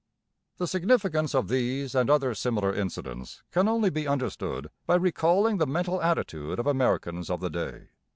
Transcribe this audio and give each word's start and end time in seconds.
The 0.57 0.65
significance 0.67 1.35
of 1.35 1.47
these 1.47 1.93
and 1.93 2.09
other 2.09 2.33
similar 2.33 2.73
incidents 2.73 3.43
can 3.51 3.67
only 3.67 3.91
be 3.91 4.07
understood 4.07 4.71
by 4.87 4.95
recalling 4.95 5.57
the 5.59 5.67
mental 5.67 6.01
attitude 6.01 6.57
of 6.57 6.65
Americans 6.65 7.29
of 7.29 7.39
the 7.39 7.51
day. 7.51 7.89